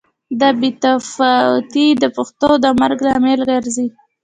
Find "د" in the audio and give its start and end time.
2.01-2.03, 2.63-2.65